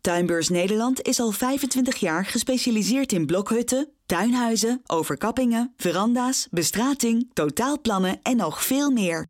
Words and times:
Tuinbeurs 0.00 0.48
Nederland 0.48 1.02
is 1.02 1.20
al 1.20 1.30
25 1.30 1.96
jaar 1.96 2.24
gespecialiseerd 2.24 3.12
in 3.12 3.26
blokhutten, 3.26 3.88
tuinhuizen, 4.06 4.82
overkappingen, 4.86 5.74
veranda's, 5.76 6.48
bestrating, 6.50 7.30
totaalplannen 7.32 8.18
en 8.22 8.36
nog 8.36 8.62
veel 8.64 8.90
meer. 8.90 9.26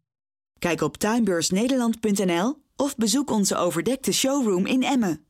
Kijk 0.58 0.80
op 0.80 0.96
tuinbeursnederland.nl 0.96 2.56
of 2.76 2.96
bezoek 2.96 3.30
onze 3.30 3.56
overdekte 3.56 4.12
showroom 4.12 4.66
in 4.66 4.82
Emmen. 4.82 5.24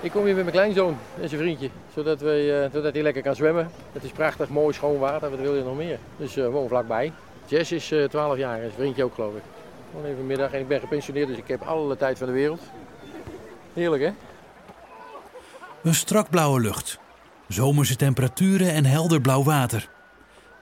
Ik 0.00 0.10
kom 0.10 0.24
hier 0.24 0.34
met 0.34 0.44
mijn 0.44 0.56
kleinzoon 0.56 0.98
en 1.20 1.28
zijn 1.28 1.40
vriendje, 1.40 1.70
zodat, 1.94 2.20
we, 2.20 2.64
uh, 2.66 2.72
zodat 2.74 2.92
hij 2.92 3.02
lekker 3.02 3.22
kan 3.22 3.36
zwemmen. 3.36 3.70
Het 3.92 4.04
is 4.04 4.10
prachtig, 4.10 4.48
mooi, 4.48 4.74
schoon 4.74 4.98
water, 4.98 5.30
wat 5.30 5.38
wil 5.38 5.54
je 5.54 5.62
nog 5.62 5.76
meer? 5.76 5.98
Dus 6.16 6.36
uh, 6.36 6.66
vlakbij. 6.66 7.12
Jess 7.46 7.72
is 7.72 7.92
uh, 7.92 8.04
12 8.04 8.36
jaar 8.36 8.54
en 8.54 8.60
zijn 8.60 8.72
vriendje 8.72 9.04
ook 9.04 9.14
geloof 9.14 9.34
ik. 9.34 9.42
Gewoon 9.92 10.06
even 10.06 10.26
middag 10.26 10.52
en 10.52 10.60
ik 10.60 10.68
ben 10.68 10.80
gepensioneerd, 10.80 11.28
dus 11.28 11.36
ik 11.36 11.48
heb 11.48 11.62
alle 11.62 11.96
tijd 11.96 12.18
van 12.18 12.26
de 12.26 12.32
wereld. 12.32 12.60
Heerlijk 13.72 14.02
hè? 14.02 14.12
Een 15.82 15.94
strak 15.94 16.30
blauwe 16.30 16.60
lucht, 16.60 16.98
zomerse 17.48 17.96
temperaturen 17.96 18.72
en 18.72 18.84
helder 18.84 19.20
blauw 19.20 19.42
water. 19.42 19.88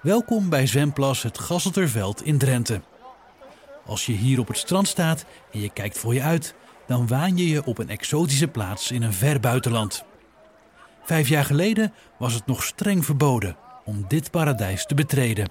Welkom 0.02 0.48
bij 0.48 0.66
zwemplas 0.66 1.22
het 1.22 1.38
Gasselterveld 1.38 2.22
in 2.22 2.38
Drenthe. 2.38 2.80
Als 3.86 4.06
je 4.06 4.12
hier 4.12 4.38
op 4.38 4.48
het 4.48 4.56
strand 4.56 4.88
staat 4.88 5.24
en 5.52 5.60
je 5.60 5.70
kijkt 5.70 5.98
voor 5.98 6.14
je 6.14 6.22
uit, 6.22 6.54
dan 6.86 7.06
waan 7.06 7.36
je 7.36 7.48
je 7.48 7.64
op 7.64 7.78
een 7.78 7.88
exotische 7.88 8.48
plaats 8.48 8.90
in 8.90 9.02
een 9.02 9.12
ver 9.12 9.40
buitenland. 9.40 10.04
Vijf 11.02 11.28
jaar 11.28 11.44
geleden 11.44 11.92
was 12.18 12.34
het 12.34 12.46
nog 12.46 12.62
streng 12.62 13.04
verboden 13.04 13.56
om 13.84 14.04
dit 14.08 14.30
paradijs 14.30 14.86
te 14.86 14.94
betreden. 14.94 15.48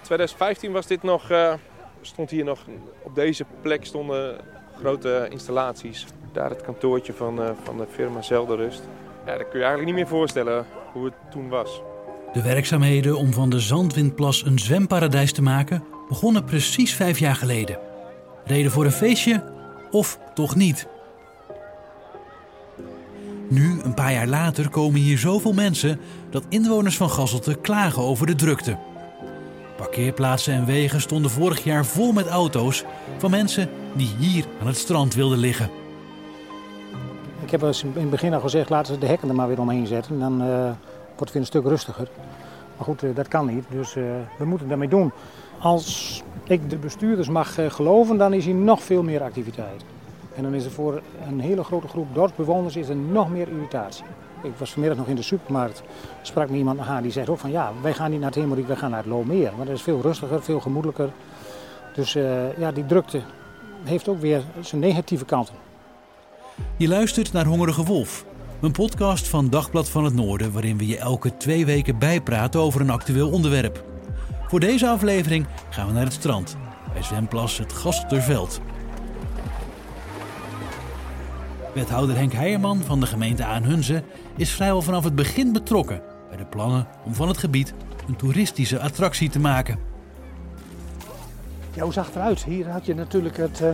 2015 0.00 0.72
was 0.72 0.86
dit 0.86 1.02
nog, 1.02 1.30
uh, 1.30 1.54
stond 2.00 2.30
hier 2.30 2.44
nog 2.44 2.64
op 3.02 3.14
deze 3.14 3.44
plek 3.62 3.84
stonden 3.84 4.36
grote 4.78 5.26
installaties. 5.30 6.06
Daar 6.32 6.50
het 6.50 6.62
kantoortje 6.62 7.12
van, 7.12 7.40
uh, 7.40 7.50
van 7.62 7.76
de 7.76 7.86
firma 7.90 8.22
Zelderust. 8.22 8.82
Ja, 9.26 9.36
dat 9.36 9.48
kun 9.48 9.58
je 9.58 9.64
eigenlijk 9.64 9.84
niet 9.84 9.94
meer 9.94 10.18
voorstellen 10.18 10.66
hoe 10.92 11.04
het 11.04 11.14
toen 11.30 11.48
was. 11.48 11.80
De 12.32 12.42
werkzaamheden 12.42 13.16
om 13.16 13.32
van 13.32 13.50
de 13.50 13.60
Zandwindplas 13.60 14.44
een 14.44 14.58
zwemparadijs 14.58 15.32
te 15.32 15.42
maken 15.42 15.84
begonnen 16.08 16.44
precies 16.44 16.94
vijf 16.94 17.18
jaar 17.18 17.34
geleden. 17.34 17.78
Reden 18.44 18.70
voor 18.70 18.84
een 18.84 18.92
feestje 18.92 19.52
of 19.90 20.18
toch 20.34 20.54
niet? 20.54 20.86
Nu, 23.48 23.80
een 23.82 23.94
paar 23.94 24.12
jaar 24.12 24.26
later, 24.26 24.68
komen 24.68 25.00
hier 25.00 25.18
zoveel 25.18 25.52
mensen 25.52 26.00
dat 26.30 26.44
inwoners 26.48 26.96
van 26.96 27.10
Gasselte 27.10 27.54
klagen 27.54 28.02
over 28.02 28.26
de 28.26 28.34
drukte. 28.34 28.76
Parkeerplaatsen 29.76 30.54
en 30.54 30.64
wegen 30.64 31.00
stonden 31.00 31.30
vorig 31.30 31.64
jaar 31.64 31.84
vol 31.84 32.12
met 32.12 32.26
auto's 32.26 32.84
van 33.18 33.30
mensen 33.30 33.68
die 33.92 34.14
hier 34.18 34.44
aan 34.60 34.66
het 34.66 34.76
strand 34.76 35.14
wilden 35.14 35.38
liggen. 35.38 35.70
Ik 37.42 37.50
heb 37.50 37.62
in 37.62 37.92
het 37.94 38.10
begin 38.10 38.34
al 38.34 38.40
gezegd, 38.40 38.70
laten 38.70 38.94
ze 38.94 39.00
de 39.00 39.06
hekken 39.06 39.28
er 39.28 39.34
maar 39.34 39.48
weer 39.48 39.60
omheen 39.60 39.86
zetten. 39.86 40.18
Dan 40.18 40.42
uh, 40.42 40.48
wordt 41.06 41.18
het 41.18 41.32
weer 41.32 41.40
een 41.40 41.46
stuk 41.46 41.64
rustiger. 41.64 42.08
Maar 42.76 42.84
goed, 42.84 43.02
uh, 43.02 43.14
dat 43.14 43.28
kan 43.28 43.46
niet, 43.46 43.64
dus 43.70 43.96
uh, 43.96 44.04
we 44.38 44.44
moeten 44.44 44.68
daarmee 44.68 44.88
doen. 44.88 45.12
Als 45.58 46.22
ik 46.44 46.70
de 46.70 46.76
bestuurders 46.76 47.28
mag 47.28 47.56
geloven, 47.68 48.18
dan 48.18 48.32
is 48.32 48.44
hier 48.44 48.54
nog 48.54 48.82
veel 48.82 49.02
meer 49.02 49.22
activiteit. 49.22 49.84
En 50.36 50.42
dan 50.42 50.54
is 50.54 50.64
er 50.64 50.70
voor 50.70 51.02
een 51.28 51.40
hele 51.40 51.64
grote 51.64 51.88
groep 51.88 52.14
dorpsbewoners 52.14 52.76
is 52.76 52.88
er 52.88 52.96
nog 52.96 53.30
meer 53.30 53.48
irritatie. 53.48 54.04
Ik 54.46 54.52
was 54.58 54.70
vanmiddag 54.70 54.98
nog 54.98 55.08
in 55.08 55.16
de 55.16 55.22
supermarkt, 55.22 55.82
sprak 56.22 56.50
me 56.50 56.56
iemand 56.56 56.80
aan 56.80 57.02
die 57.02 57.12
zegt 57.12 57.28
ook 57.28 57.38
van 57.38 57.50
ja, 57.50 57.72
wij 57.82 57.94
gaan 57.94 58.10
niet 58.10 58.20
naar 58.20 58.28
het 58.28 58.38
Hemelrijk, 58.38 58.66
wij 58.66 58.76
gaan 58.76 58.90
naar 58.90 59.02
het 59.02 59.08
Loomeer. 59.08 59.52
Maar 59.56 59.66
dat 59.66 59.74
is 59.74 59.82
veel 59.82 60.00
rustiger, 60.00 60.42
veel 60.42 60.60
gemoedelijker. 60.60 61.10
Dus 61.94 62.16
uh, 62.16 62.58
ja, 62.58 62.72
die 62.72 62.86
drukte 62.86 63.20
heeft 63.84 64.08
ook 64.08 64.20
weer 64.20 64.42
zijn 64.60 64.80
negatieve 64.80 65.24
kanten. 65.24 65.54
Je 66.76 66.88
luistert 66.88 67.32
naar 67.32 67.44
Hongerige 67.44 67.84
Wolf, 67.84 68.24
een 68.60 68.72
podcast 68.72 69.28
van 69.28 69.50
Dagblad 69.50 69.88
van 69.88 70.04
het 70.04 70.14
Noorden... 70.14 70.52
waarin 70.52 70.78
we 70.78 70.86
je 70.86 70.98
elke 70.98 71.36
twee 71.36 71.66
weken 71.66 71.98
bijpraten 71.98 72.60
over 72.60 72.80
een 72.80 72.90
actueel 72.90 73.30
onderwerp. 73.30 73.84
Voor 74.46 74.60
deze 74.60 74.88
aflevering 74.88 75.46
gaan 75.70 75.86
we 75.86 75.92
naar 75.92 76.04
het 76.04 76.12
strand, 76.12 76.56
bij 76.92 77.02
zwemplas 77.02 77.58
het 77.58 77.72
Gasterveld. 77.72 78.60
Wethouder 81.76 82.16
Henk 82.16 82.32
Heijerman 82.32 82.78
van 82.78 83.00
de 83.00 83.06
gemeente 83.06 83.44
Aanhunze 83.44 84.02
is 84.36 84.50
vrijwel 84.50 84.82
vanaf 84.82 85.04
het 85.04 85.14
begin 85.14 85.52
betrokken 85.52 86.02
bij 86.28 86.36
de 86.36 86.44
plannen 86.44 86.86
om 87.04 87.14
van 87.14 87.28
het 87.28 87.36
gebied 87.36 87.74
een 88.08 88.16
toeristische 88.16 88.80
attractie 88.80 89.30
te 89.30 89.38
maken. 89.38 89.78
Ja, 91.72 91.82
hoe 91.82 91.92
zag 91.92 92.06
het 92.06 92.14
eruit? 92.14 92.44
Hier 92.44 92.68
had 92.68 92.86
je 92.86 92.94
natuurlijk 92.94 93.36
het, 93.36 93.60
uh, 93.60 93.70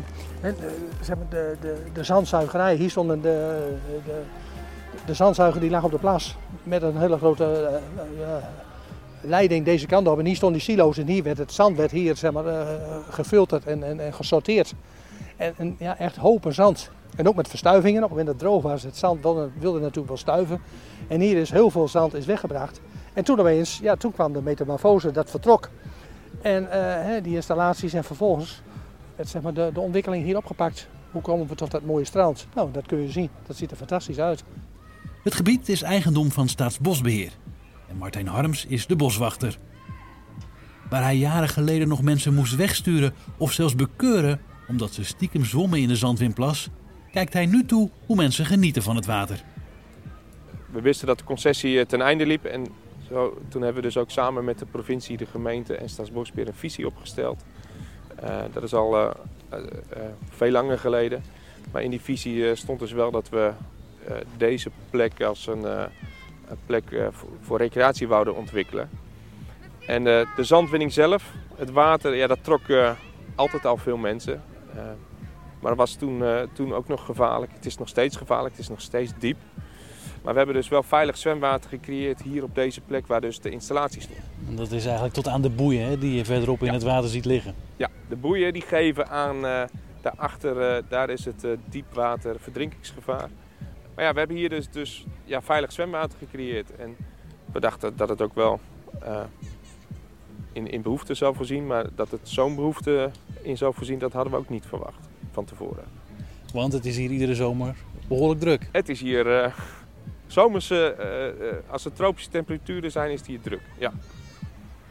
zeg 1.01 1.17
de, 1.29 1.57
de, 1.61 1.83
de 1.93 2.05
zandzuigerij. 2.05 2.75
Hier 2.75 2.91
stonden 2.91 3.21
de, 3.21 3.77
de, 4.05 4.23
de 5.07 5.15
zandzuiger 5.15 5.61
die 5.61 5.71
lag 5.71 5.85
op 5.85 5.91
de 5.91 5.99
plas 5.99 6.37
met 6.63 6.83
een 6.83 6.97
hele 6.97 7.17
grote 7.17 7.81
uh, 7.95 8.21
uh, 8.21 8.27
leiding 9.21 9.65
deze 9.65 9.87
kant 9.87 10.09
op. 10.09 10.19
En 10.19 10.27
hier 10.27 10.37
stonden 10.37 10.59
die 10.59 10.69
silo's 10.69 10.99
en 10.99 11.07
hier 11.07 11.23
werd 11.23 11.39
het 11.39 11.53
zand 11.53 11.77
werd 11.77 11.91
hier, 11.91 12.17
zeg 12.17 12.33
maar, 12.33 12.67
gefilterd 13.11 13.65
en, 13.65 13.83
en, 13.83 14.01
en 14.01 14.15
gesorteerd. 14.15 14.75
En, 15.37 15.55
en 15.57 15.77
ja, 15.79 15.99
echt 15.99 16.17
hopen 16.17 16.55
zand. 16.55 16.91
En 17.17 17.29
ook 17.29 17.35
met 17.35 17.49
verstuivingen. 17.49 18.03
Op 18.03 18.09
het 18.09 18.19
moment 18.19 18.27
dat 18.27 18.41
het 18.41 18.45
droog 18.45 18.63
was, 18.63 18.83
het 18.83 18.97
zand 18.97 19.23
wilde, 19.23 19.49
wilde 19.59 19.79
natuurlijk 19.79 20.09
wel 20.09 20.17
stuiven. 20.17 20.61
En 21.09 21.21
hier 21.21 21.37
is 21.37 21.51
heel 21.51 21.71
veel 21.71 21.89
zand 21.89 22.15
is 22.15 22.27
weggebracht. 22.27 22.81
En 23.13 23.25
toen 23.25 23.41
opeens, 23.41 23.79
ja, 23.83 23.97
toen 23.97 24.13
kwam 24.13 24.33
de 24.33 24.43
metamorfose, 24.43 25.11
dat 25.11 25.31
vertrok. 25.31 25.71
En 26.43 26.69
uh, 26.73 27.23
die 27.23 27.35
installaties 27.35 27.93
en 27.93 28.05
vervolgens 28.05 28.63
het, 29.17 29.29
zeg 29.29 29.43
maar, 29.43 29.55
de, 29.55 29.71
de 29.75 29.81
ontwikkeling 29.81 30.25
hier 30.25 30.37
opgepakt. 30.37 30.89
Hoe 31.11 31.23
komen 31.23 31.47
we 31.47 31.55
tot 31.55 31.71
dat 31.71 31.85
mooie 31.85 32.05
strand? 32.05 32.47
Nou, 32.55 32.71
dat 32.73 32.87
kun 32.87 32.99
je 32.99 33.11
zien. 33.11 33.31
Dat 33.47 33.57
ziet 33.57 33.71
er 33.71 33.77
fantastisch 33.77 34.19
uit. 34.19 34.45
Het 35.23 35.35
gebied 35.35 35.69
is 35.69 35.83
eigendom 35.83 36.31
van 36.31 36.49
Staatsbosbeheer. 36.49 37.33
En 37.89 37.97
Martijn 37.97 38.27
Harms 38.27 38.67
is 38.67 38.87
de 38.87 38.97
boswachter. 38.97 39.59
Waar 40.91 41.03
hij 41.03 41.17
jaren 41.17 41.49
geleden 41.49 41.89
nog 41.89 42.03
mensen 42.03 42.35
moest 42.35 42.57
wegsturen 42.57 43.15
of 43.37 43.53
zelfs 43.53 43.75
bekeuren 43.75 44.41
omdat 44.69 44.93
ze 44.93 45.05
stiekem 45.05 45.45
zwommen 45.45 45.81
in 45.81 45.89
de 45.89 45.97
Zandwinplas, 45.97 46.69
kijkt 47.13 47.33
hij 47.33 47.47
nu 47.47 47.65
toe 47.65 47.91
hoe 48.07 48.17
mensen 48.17 48.47
genieten 48.47 48.83
van 48.83 48.97
het 48.97 49.07
water. 49.07 49.43
We 50.71 50.81
wisten 50.81 51.07
dat 51.07 51.19
de 51.19 51.25
concessie 51.25 51.87
ten 51.87 52.01
einde 52.01 52.27
liep 52.27 52.45
en 52.45 52.67
zo, 53.09 53.39
toen 53.49 53.63
hebben 53.63 53.83
we 53.83 53.89
dus 53.89 53.97
ook 53.97 54.11
samen 54.11 54.45
met 54.45 54.59
de 54.59 54.67
provincie, 54.67 55.17
de 55.17 55.27
gemeente 55.27 55.75
en 55.75 55.89
Staatsbosbeheer 55.89 56.49
een 56.49 56.55
visie 56.55 56.87
opgesteld. 56.87 57.45
Uh, 58.25 58.41
dat 58.53 58.63
is 58.63 58.75
al 58.75 58.99
uh, 58.99 59.11
veel 60.29 60.51
langer 60.51 60.79
geleden. 60.79 61.23
Maar 61.73 61.83
in 61.83 61.91
die 61.91 62.01
visie 62.01 62.55
stond 62.55 62.79
dus 62.79 62.93
wel 62.93 63.11
dat 63.11 63.29
we 63.29 63.53
deze 64.37 64.71
plek 64.91 65.23
als 65.23 65.47
een, 65.47 65.65
een 65.65 66.59
plek 66.67 66.85
voor, 67.11 67.29
voor, 67.41 67.59
recreatie 67.59 68.09
wouden 68.09 68.37
ontwikkelen. 68.37 68.91
En 69.87 70.05
de 70.05 70.27
zandwinning 70.37 70.93
zelf, 70.93 71.33
het 71.57 71.71
water, 71.71 72.15
ja, 72.15 72.27
dat 72.27 72.45
trok 72.45 72.63
altijd 73.35 73.67
al 73.67 73.77
veel 73.77 73.97
mensen. 73.97 74.43
Maar 75.63 75.71
dat 75.71 75.81
was 75.81 75.95
toen, 75.95 76.19
uh, 76.19 76.41
toen 76.53 76.75
ook 76.75 76.89
nog 76.89 77.05
gevaarlijk. 77.05 77.53
Het 77.53 77.67
is 77.67 77.77
nog 77.77 77.89
steeds 77.89 78.17
gevaarlijk, 78.17 78.51
het 78.51 78.63
is 78.63 78.69
nog 78.69 78.81
steeds 78.81 79.13
diep. 79.19 79.37
Maar 80.23 80.33
we 80.33 80.39
hebben 80.39 80.57
dus 80.57 80.69
wel 80.69 80.83
veilig 80.83 81.17
zwemwater 81.17 81.71
gecreëerd 81.71 82.23
hier 82.23 82.43
op 82.43 82.55
deze 82.55 82.81
plek 82.81 83.07
waar 83.07 83.21
dus 83.21 83.41
de 83.41 83.51
installatie 83.51 84.01
stond. 84.01 84.19
En 84.49 84.57
dat 84.57 84.71
is 84.71 84.85
eigenlijk 84.85 85.15
tot 85.15 85.29
aan 85.29 85.43
de 85.43 85.51
boeien 85.51 85.87
hè, 85.87 85.99
die 85.99 86.15
je 86.15 86.25
verderop 86.25 86.63
in 86.63 86.73
het 86.73 86.83
water 86.83 87.09
ziet 87.09 87.25
liggen. 87.25 87.55
Ja, 87.77 87.89
de 88.09 88.17
boeien 88.17 88.53
die 88.53 88.63
geven 88.63 89.09
aan, 89.09 89.45
uh, 89.45 89.63
Daarachter 90.01 90.83
daar 90.89 91.11
is 91.11 91.25
het 91.25 91.47
diepwater 91.69 92.37
verdrinkingsgevaar. 92.41 93.31
Maar 93.95 94.05
ja, 94.05 94.13
we 94.13 94.19
hebben 94.19 94.37
hier 94.37 94.49
dus, 94.49 94.71
dus 94.71 95.07
ja, 95.25 95.43
veilig 95.43 95.73
zwemwater 95.73 96.19
gecreëerd. 96.19 96.77
En 96.77 96.97
we 97.53 97.61
dachten 97.61 97.97
dat 97.97 98.09
het 98.09 98.23
ook 98.23 98.35
wel 98.35 98.61
in, 100.53 100.71
in 100.71 100.83
behoefte 100.83 101.15
zou 101.15 101.35
voorzien. 101.35 101.67
Maar 101.67 101.87
dat 101.95 102.11
het 102.11 102.21
zo'n 102.23 102.55
behoefte 102.55 103.11
in 103.43 103.57
zou 103.57 103.75
voorzien, 103.75 103.99
dat 103.99 104.13
hadden 104.13 104.33
we 104.33 104.39
ook 104.39 104.49
niet 104.49 104.67
verwacht 104.67 105.11
van 105.33 105.45
tevoren. 105.45 105.85
Want 106.53 106.73
het 106.73 106.87
is 106.87 106.97
hier 106.97 107.11
iedere 107.11 107.35
zomer 107.35 107.75
behoorlijk 108.09 108.41
druk. 108.41 108.69
Het 108.73 108.89
is 108.89 109.01
hier 109.01 109.27
uh, 109.27 109.53
zomers, 110.27 110.71
uh, 110.71 110.89
als 111.67 111.85
er 111.85 111.93
tropische 111.93 112.31
temperaturen 112.31 112.91
zijn, 112.91 113.11
is 113.11 113.19
het 113.19 113.29
hier 113.29 113.41
druk. 113.41 113.63
Ja, 113.79 113.93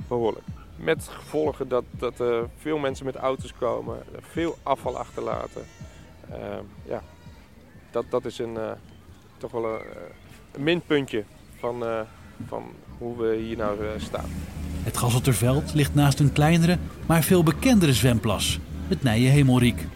behoorlijk. 0.08 0.46
Met 0.76 1.08
gevolgen 1.08 1.68
dat, 1.68 1.84
dat 1.90 2.24
veel 2.58 2.78
mensen 2.78 3.06
met 3.06 3.16
auto's 3.16 3.54
komen, 3.54 3.98
veel 4.20 4.58
afval 4.64 4.98
achterlaten. 4.98 5.62
ja, 6.84 7.04
dat, 7.92 8.06
dat 8.10 8.26
is 8.26 8.40
een, 8.40 8.58
toch 9.38 9.52
wel 9.52 9.66
een, 9.66 9.82
een 10.52 10.64
minpuntje 10.64 11.24
van, 11.60 11.84
van 12.48 12.64
hoe 12.98 13.18
we 13.18 13.36
hier 13.36 13.58
nou 13.58 13.80
staan. 13.98 14.30
Het 14.84 14.98
Gasselterveld 14.98 15.74
ligt 15.74 15.94
naast 15.94 16.20
een 16.20 16.32
kleinere, 16.32 16.78
maar 17.06 17.24
veel 17.24 17.44
bekendere 17.44 17.94
zwemplas, 17.94 18.60
het 18.88 19.04
Nije 19.04 19.30
Hemelriek. 19.30 19.88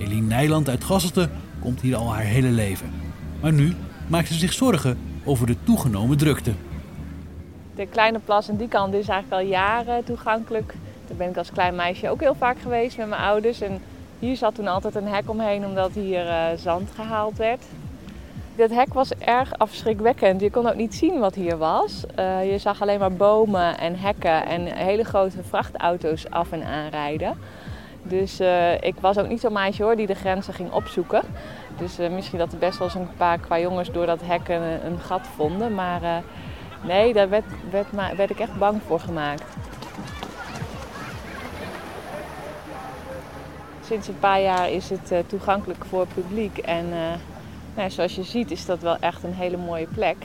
Eline 0.00 0.26
Nijland 0.26 0.68
uit 0.68 0.84
Gasselte 0.84 1.28
komt 1.60 1.80
hier 1.80 1.96
al 1.96 2.12
haar 2.12 2.22
hele 2.22 2.48
leven. 2.48 2.92
Maar 3.40 3.52
nu 3.52 3.74
maakt 4.06 4.28
ze 4.28 4.34
zich 4.34 4.52
zorgen 4.52 4.98
over 5.24 5.46
de 5.46 5.56
toegenomen 5.64 6.16
drukte. 6.16 6.52
De 7.74 7.86
kleine 7.86 8.18
plas 8.18 8.50
aan 8.50 8.56
die 8.56 8.68
kant 8.68 8.94
is 8.94 9.08
eigenlijk 9.08 9.42
al 9.42 9.48
jaren 9.48 10.04
toegankelijk. 10.04 10.74
Daar 11.06 11.16
ben 11.16 11.28
ik 11.28 11.36
als 11.36 11.50
klein 11.50 11.74
meisje 11.74 12.10
ook 12.10 12.20
heel 12.20 12.34
vaak 12.34 12.56
geweest 12.62 12.96
met 12.96 13.08
mijn 13.08 13.20
ouders. 13.20 13.60
En 13.60 13.80
hier 14.18 14.36
zat 14.36 14.54
toen 14.54 14.66
altijd 14.66 14.94
een 14.94 15.08
hek 15.08 15.30
omheen 15.30 15.66
omdat 15.66 15.92
hier 15.92 16.26
uh, 16.26 16.44
zand 16.56 16.90
gehaald 16.94 17.36
werd. 17.36 17.64
Dat 18.56 18.70
hek 18.70 18.94
was 18.94 19.10
erg 19.14 19.58
afschrikwekkend. 19.58 20.40
Je 20.40 20.50
kon 20.50 20.68
ook 20.68 20.74
niet 20.74 20.94
zien 20.94 21.18
wat 21.18 21.34
hier 21.34 21.56
was. 21.56 22.04
Uh, 22.18 22.50
je 22.50 22.58
zag 22.58 22.82
alleen 22.82 22.98
maar 22.98 23.12
bomen 23.12 23.78
en 23.78 23.98
hekken 23.98 24.46
en 24.46 24.66
hele 24.66 25.04
grote 25.04 25.42
vrachtauto's 25.42 26.30
af 26.30 26.52
en 26.52 26.64
aanrijden. 26.64 27.36
Dus 28.02 28.40
uh, 28.40 28.74
ik 28.74 28.94
was 29.00 29.18
ook 29.18 29.28
niet 29.28 29.40
zo'n 29.40 29.52
meisje 29.52 29.82
hoor 29.82 29.96
die 29.96 30.06
de 30.06 30.14
grenzen 30.14 30.54
ging 30.54 30.72
opzoeken. 30.72 31.22
Dus 31.78 32.00
uh, 32.00 32.10
misschien 32.10 32.38
dat 32.38 32.52
er 32.52 32.58
best 32.58 32.78
wel 32.78 32.86
eens 32.86 32.96
een 32.96 33.16
paar 33.16 33.38
qua 33.38 33.58
jongens 33.58 33.90
door 33.90 34.06
dat 34.06 34.20
hek 34.24 34.48
een, 34.48 34.86
een 34.86 34.98
gat 34.98 35.26
vonden. 35.36 35.74
Maar 35.74 36.02
uh, 36.02 36.16
nee, 36.84 37.12
daar 37.12 37.28
werd, 37.28 37.44
werd, 37.70 37.86
werd, 38.16 38.30
ik 38.30 38.40
echt 38.40 38.58
bang 38.58 38.82
voor 38.86 39.00
gemaakt. 39.00 39.44
Sinds 43.84 44.08
een 44.08 44.18
paar 44.18 44.40
jaar 44.40 44.70
is 44.70 44.90
het 44.90 45.12
toegankelijk 45.26 45.84
voor 45.84 46.00
het 46.00 46.14
publiek. 46.14 46.58
En 46.58 46.88
nou, 47.74 47.90
zoals 47.90 48.14
je 48.14 48.22
ziet 48.22 48.50
is 48.50 48.66
dat 48.66 48.80
wel 48.80 48.96
echt 49.00 49.22
een 49.22 49.34
hele 49.34 49.56
mooie 49.56 49.86
plek. 49.86 50.16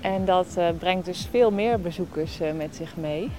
En 0.00 0.24
dat 0.24 0.58
brengt 0.78 1.04
dus 1.04 1.28
veel 1.30 1.50
meer 1.50 1.80
bezoekers 1.80 2.38
met 2.56 2.76
zich 2.76 2.96
mee. 2.96 3.30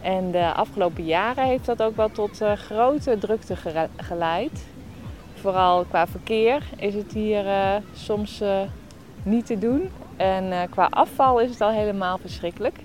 En 0.00 0.30
de 0.30 0.52
afgelopen 0.52 1.04
jaren 1.04 1.44
heeft 1.44 1.66
dat 1.66 1.82
ook 1.82 1.96
wel 1.96 2.10
tot 2.10 2.42
uh, 2.42 2.52
grote 2.52 3.18
drukte 3.18 3.56
geleid. 3.96 4.66
Vooral 5.34 5.84
qua 5.84 6.06
verkeer 6.06 6.62
is 6.76 6.94
het 6.94 7.12
hier 7.12 7.44
uh, 7.44 7.74
soms 7.94 8.42
uh, 8.42 8.60
niet 9.22 9.46
te 9.46 9.58
doen. 9.58 9.90
En 10.16 10.68
qua 10.70 10.86
afval 10.90 11.40
is 11.40 11.50
het 11.50 11.60
al 11.60 11.70
helemaal 11.70 12.18
verschrikkelijk. 12.18 12.78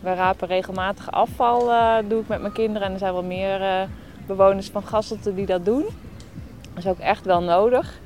We 0.00 0.14
rapen 0.14 0.48
regelmatig 0.48 1.10
afval, 1.10 1.70
doe 2.08 2.20
ik 2.20 2.28
met 2.28 2.40
mijn 2.40 2.52
kinderen. 2.52 2.86
En 2.86 2.92
er 2.92 2.98
zijn 2.98 3.12
wel 3.12 3.22
meer 3.22 3.88
bewoners 4.26 4.70
van 4.70 4.82
Gasselte 4.82 5.34
die 5.34 5.46
dat 5.46 5.64
doen. 5.64 5.82
Dat 6.74 6.84
is 6.84 6.86
ook 6.86 6.98
echt 6.98 7.24
wel 7.24 7.42
nodig. 7.42 8.00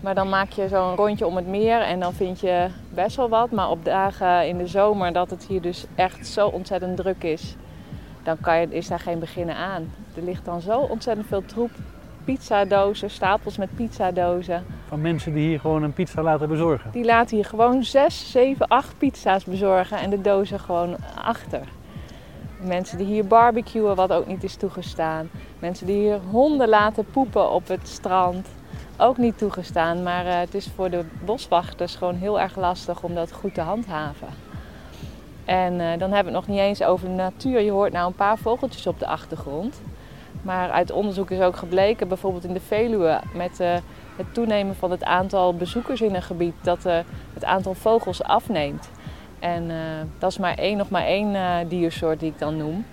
Maar 0.00 0.14
dan 0.14 0.28
maak 0.28 0.50
je 0.50 0.68
zo'n 0.68 0.94
rondje 0.94 1.26
om 1.26 1.36
het 1.36 1.46
meer 1.46 1.80
en 1.80 2.00
dan 2.00 2.12
vind 2.12 2.40
je 2.40 2.66
best 2.94 3.16
wel 3.16 3.28
wat. 3.28 3.50
Maar 3.50 3.70
op 3.70 3.84
dagen 3.84 4.48
in 4.48 4.58
de 4.58 4.66
zomer 4.66 5.12
dat 5.12 5.30
het 5.30 5.46
hier 5.46 5.60
dus 5.60 5.84
echt 5.94 6.26
zo 6.26 6.48
ontzettend 6.48 6.96
druk 6.96 7.22
is 7.22 7.56
dan 8.26 8.40
kan 8.40 8.60
je, 8.60 8.66
is 8.68 8.88
daar 8.88 9.00
geen 9.00 9.18
beginnen 9.18 9.56
aan. 9.56 9.92
Er 10.14 10.22
ligt 10.22 10.44
dan 10.44 10.60
zo 10.60 10.78
ontzettend 10.78 11.26
veel 11.26 11.44
troep. 11.44 11.70
Pizzadozen, 12.24 13.10
stapels 13.10 13.56
met 13.56 13.74
pizzadozen. 13.74 14.64
Van 14.88 15.00
mensen 15.00 15.32
die 15.32 15.48
hier 15.48 15.60
gewoon 15.60 15.82
een 15.82 15.92
pizza 15.92 16.22
laten 16.22 16.48
bezorgen? 16.48 16.90
Die 16.90 17.04
laten 17.04 17.36
hier 17.36 17.44
gewoon 17.44 17.84
6, 17.84 18.30
7, 18.30 18.68
8 18.68 18.98
pizza's 18.98 19.44
bezorgen 19.44 19.98
en 19.98 20.10
de 20.10 20.20
dozen 20.20 20.60
gewoon 20.60 20.96
achter. 21.24 21.68
Mensen 22.60 22.98
die 22.98 23.06
hier 23.06 23.26
barbecuen, 23.26 23.96
wat 23.96 24.12
ook 24.12 24.26
niet 24.26 24.44
is 24.44 24.56
toegestaan. 24.56 25.30
Mensen 25.58 25.86
die 25.86 25.96
hier 25.96 26.20
honden 26.30 26.68
laten 26.68 27.04
poepen 27.04 27.50
op 27.50 27.68
het 27.68 27.88
strand. 27.88 28.48
Ook 28.96 29.16
niet 29.16 29.38
toegestaan, 29.38 30.02
maar 30.02 30.26
uh, 30.26 30.38
het 30.38 30.54
is 30.54 30.70
voor 30.74 30.90
de 30.90 31.04
boswachters 31.24 31.94
gewoon 31.94 32.14
heel 32.14 32.40
erg 32.40 32.56
lastig 32.56 33.02
om 33.02 33.14
dat 33.14 33.32
goed 33.32 33.54
te 33.54 33.60
handhaven. 33.60 34.45
En 35.46 35.72
uh, 35.72 35.78
dan 35.78 36.12
hebben 36.12 36.32
we 36.32 36.38
het 36.38 36.46
nog 36.46 36.46
niet 36.46 36.58
eens 36.58 36.82
over 36.82 37.08
de 37.08 37.14
natuur. 37.14 37.60
Je 37.60 37.70
hoort 37.70 37.92
nou 37.92 38.06
een 38.06 38.14
paar 38.14 38.38
vogeltjes 38.38 38.86
op 38.86 38.98
de 38.98 39.06
achtergrond. 39.06 39.80
Maar 40.42 40.70
uit 40.70 40.92
onderzoek 40.92 41.30
is 41.30 41.40
ook 41.40 41.56
gebleken, 41.56 42.08
bijvoorbeeld 42.08 42.44
in 42.44 42.52
de 42.52 42.60
Veluwe, 42.60 43.20
met 43.34 43.60
uh, 43.60 43.74
het 44.16 44.34
toenemen 44.34 44.76
van 44.76 44.90
het 44.90 45.04
aantal 45.04 45.54
bezoekers 45.54 46.00
in 46.00 46.14
een 46.14 46.22
gebied, 46.22 46.54
dat 46.62 46.86
uh, 46.86 46.98
het 47.34 47.44
aantal 47.44 47.74
vogels 47.74 48.22
afneemt. 48.22 48.90
En 49.38 49.70
dat 50.18 50.30
is 50.30 50.38
maar 50.38 50.54
één, 50.54 50.76
nog 50.76 50.88
maar 50.88 51.04
één 51.04 51.68
diersoort 51.68 52.20
die 52.20 52.30
ik 52.30 52.38
dan 52.38 52.56
noem. 52.56 52.86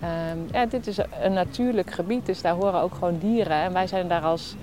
Ehm, 0.00 0.38
ja, 0.52 0.66
dit 0.66 0.86
is 0.86 0.98
een 1.20 1.32
natuurlijk 1.32 1.90
gebied, 1.90 2.26
dus 2.26 2.42
daar 2.42 2.54
horen 2.54 2.80
ook 2.80 2.94
gewoon 2.94 3.18
dieren. 3.18 3.56
En 3.56 3.72
wij 3.72 3.86
zijn 3.86 4.08
daar 4.08 4.22
als 4.22 4.54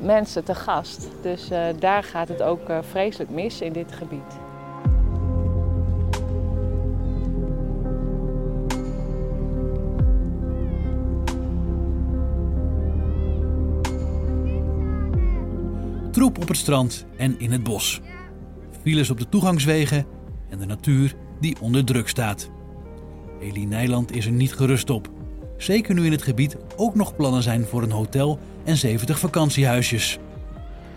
mensen 0.00 0.44
te 0.44 0.54
gast. 0.54 1.08
Dus 1.22 1.48
daar 1.78 2.02
gaat 2.02 2.28
het 2.28 2.42
ook 2.42 2.60
vreselijk 2.80 3.30
mis 3.30 3.60
in 3.60 3.72
dit 3.72 3.92
gebied. 3.92 4.43
Troep 16.14 16.38
op 16.38 16.48
het 16.48 16.56
strand 16.56 17.06
en 17.16 17.38
in 17.38 17.52
het 17.52 17.62
bos. 17.62 18.00
Files 18.82 19.10
op 19.10 19.18
de 19.18 19.28
toegangswegen 19.28 20.06
en 20.48 20.58
de 20.58 20.66
natuur 20.66 21.14
die 21.40 21.56
onder 21.60 21.84
druk 21.84 22.08
staat. 22.08 22.50
Elie 23.40 23.66
Nijland 23.66 24.16
is 24.16 24.26
er 24.26 24.32
niet 24.32 24.54
gerust 24.54 24.90
op. 24.90 25.08
Zeker 25.56 25.94
nu 25.94 26.04
in 26.04 26.12
het 26.12 26.22
gebied 26.22 26.56
ook 26.76 26.94
nog 26.94 27.16
plannen 27.16 27.42
zijn 27.42 27.64
voor 27.64 27.82
een 27.82 27.90
hotel 27.90 28.38
en 28.64 28.76
70 28.76 29.18
vakantiehuisjes. 29.18 30.18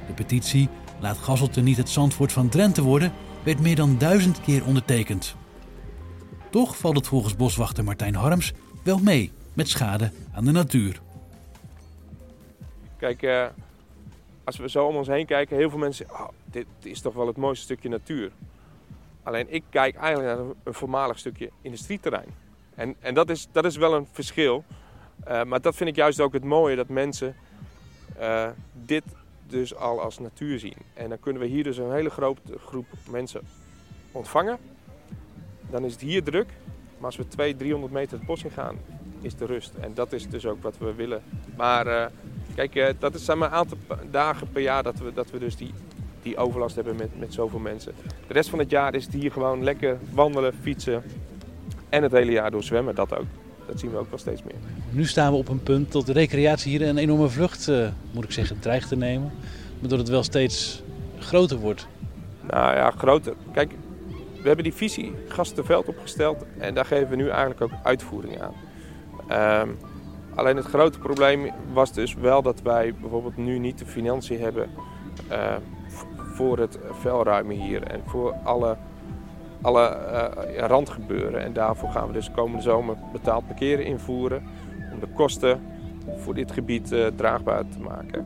De 0.07 0.13
petitie 0.13 0.69
Laat 0.99 1.17
Gasselte 1.17 1.61
niet 1.61 1.77
het 1.77 1.89
Zandvoort 1.89 2.31
van 2.31 2.49
Drenthe 2.49 2.81
worden 2.81 3.11
werd 3.43 3.59
meer 3.59 3.75
dan 3.75 3.97
duizend 3.97 4.41
keer 4.41 4.65
ondertekend. 4.65 5.35
Toch 6.49 6.77
valt 6.77 6.95
het 6.95 7.07
volgens 7.07 7.35
boswachter 7.35 7.83
Martijn 7.83 8.15
Harms 8.15 8.53
wel 8.83 8.99
mee 8.99 9.31
met 9.53 9.69
schade 9.69 10.11
aan 10.31 10.45
de 10.45 10.51
natuur. 10.51 11.01
Kijk, 12.97 13.21
uh, 13.21 13.45
als 14.47 14.57
we 14.57 14.69
zo 14.69 14.85
om 14.85 14.95
ons 14.95 15.07
heen 15.07 15.25
kijken, 15.25 15.57
heel 15.57 15.69
veel 15.69 15.79
mensen 15.79 16.05
zeggen, 16.05 16.25
oh, 16.25 16.31
dit 16.45 16.65
is 16.81 17.01
toch 17.01 17.13
wel 17.13 17.27
het 17.27 17.37
mooiste 17.37 17.63
stukje 17.63 17.89
natuur. 17.89 18.31
Alleen 19.23 19.53
ik 19.53 19.63
kijk 19.69 19.95
eigenlijk 19.95 20.37
naar 20.37 20.45
een 20.63 20.73
voormalig 20.73 21.19
stukje 21.19 21.49
industrieterrein. 21.61 22.27
En, 22.75 22.95
en 22.99 23.13
dat, 23.13 23.29
is, 23.29 23.47
dat 23.51 23.65
is 23.65 23.77
wel 23.77 23.95
een 23.95 24.07
verschil. 24.11 24.63
Uh, 25.27 25.43
maar 25.43 25.61
dat 25.61 25.75
vind 25.75 25.89
ik 25.89 25.95
juist 25.95 26.19
ook 26.19 26.33
het 26.33 26.43
mooie, 26.43 26.75
dat 26.75 26.87
mensen 26.87 27.35
uh, 28.19 28.49
dit 28.73 29.03
dus 29.47 29.75
al 29.75 30.01
als 30.01 30.19
natuur 30.19 30.59
zien. 30.59 30.77
En 30.93 31.09
dan 31.09 31.19
kunnen 31.19 31.41
we 31.41 31.47
hier 31.47 31.63
dus 31.63 31.77
een 31.77 31.91
hele 31.91 32.09
grote 32.09 32.59
groep 32.65 32.87
mensen 33.09 33.41
ontvangen. 34.11 34.57
Dan 35.69 35.85
is 35.85 35.91
het 35.91 36.01
hier 36.01 36.23
druk. 36.23 36.49
Maar 36.97 37.05
als 37.05 37.15
we 37.15 37.27
200, 37.27 37.59
300 37.59 37.93
meter 37.93 38.17
het 38.17 38.27
bos 38.27 38.43
in 38.43 38.51
gaan, 38.51 38.77
is 39.21 39.35
de 39.35 39.45
rust. 39.45 39.73
En 39.79 39.93
dat 39.93 40.13
is 40.13 40.29
dus 40.29 40.45
ook 40.45 40.61
wat 40.61 40.77
we 40.77 40.93
willen. 40.93 41.23
Maar 41.55 41.87
uh, 41.87 42.05
Kijk, 42.57 42.75
uh, 42.75 42.87
dat 42.99 43.19
zijn 43.19 43.37
maar 43.37 43.47
een 43.47 43.53
aantal 43.53 43.77
dagen 44.11 44.47
per 44.51 44.61
jaar 44.61 44.83
dat 44.83 44.97
we, 44.97 45.13
dat 45.13 45.31
we 45.31 45.39
dus 45.39 45.55
die, 45.55 45.73
die 46.21 46.37
overlast 46.37 46.75
hebben 46.75 46.95
met, 46.95 47.19
met 47.19 47.33
zoveel 47.33 47.59
mensen. 47.59 47.93
De 48.27 48.33
rest 48.33 48.49
van 48.49 48.59
het 48.59 48.69
jaar 48.69 48.95
is 48.95 49.05
het 49.05 49.13
hier 49.13 49.31
gewoon 49.31 49.63
lekker 49.63 49.97
wandelen, 50.11 50.53
fietsen 50.61 51.03
en 51.89 52.03
het 52.03 52.11
hele 52.11 52.31
jaar 52.31 52.51
door 52.51 52.63
zwemmen, 52.63 52.95
dat 52.95 53.17
ook. 53.17 53.25
Dat 53.67 53.79
zien 53.79 53.91
we 53.91 53.97
ook 53.97 54.09
wel 54.09 54.19
steeds 54.19 54.43
meer. 54.43 54.55
Nu 54.89 55.05
staan 55.05 55.31
we 55.31 55.37
op 55.37 55.47
een 55.47 55.63
punt 55.63 55.91
dat 55.91 56.05
de 56.05 56.11
recreatie 56.11 56.77
hier 56.77 56.87
een 56.87 56.97
enorme 56.97 57.29
vlucht, 57.29 57.67
uh, 57.67 57.87
moet 58.11 58.23
ik 58.23 58.31
zeggen, 58.31 58.59
dreigt 58.59 58.87
te 58.87 58.95
nemen. 58.95 59.31
Waardoor 59.79 59.97
het 59.97 60.09
wel 60.09 60.23
steeds 60.23 60.83
groter 61.19 61.57
wordt. 61.57 61.87
Nou 62.41 62.75
ja, 62.75 62.91
groter. 62.91 63.33
Kijk, 63.53 63.71
we 64.41 64.47
hebben 64.47 64.63
die 64.63 64.73
visie 64.73 65.13
Gastenveld 65.27 65.87
opgesteld 65.87 66.45
en 66.57 66.73
daar 66.73 66.85
geven 66.85 67.09
we 67.09 67.15
nu 67.15 67.29
eigenlijk 67.29 67.61
ook 67.61 67.71
uitvoering 67.83 68.41
aan. 68.41 68.53
Um, 69.61 69.77
Alleen 70.37 70.55
het 70.55 70.65
grote 70.65 70.99
probleem 70.99 71.51
was 71.73 71.93
dus 71.93 72.13
wel 72.13 72.41
dat 72.41 72.61
wij 72.61 72.93
bijvoorbeeld 73.01 73.37
nu 73.37 73.59
niet 73.59 73.77
de 73.77 73.85
financiën 73.85 74.39
hebben 74.39 74.69
uh, 75.31 75.55
voor 76.15 76.57
het 76.57 76.79
velruimen 76.91 77.55
hier 77.55 77.83
en 77.83 78.01
voor 78.05 78.33
alle, 78.43 78.77
alle 79.61 79.97
uh, 80.57 80.57
randgebeuren. 80.57 81.43
En 81.43 81.53
daarvoor 81.53 81.89
gaan 81.89 82.07
we 82.07 82.13
dus 82.13 82.31
komende 82.31 82.61
zomer 82.61 82.95
betaald 83.11 83.47
parkeren 83.47 83.85
invoeren 83.85 84.43
om 84.93 84.99
de 84.99 85.07
kosten 85.07 85.61
voor 86.17 86.33
dit 86.33 86.51
gebied 86.51 86.95
draagbaar 87.15 87.63
te 87.69 87.79
maken. 87.79 88.25